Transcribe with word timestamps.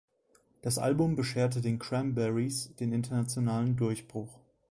Das 0.63 0.79
Album 0.79 1.15
bescherte 1.15 1.61
den 1.61 1.77
Cranberries 1.77 2.73
den 2.79 2.91
internationalen 2.91 3.75
Durchbruch. 3.75 4.39